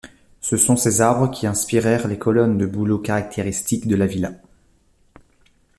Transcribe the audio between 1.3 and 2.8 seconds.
inspirèrent les colonnes de